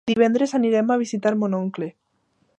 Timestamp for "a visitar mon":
0.89-1.59